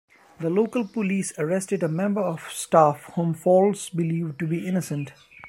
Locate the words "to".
4.39-4.47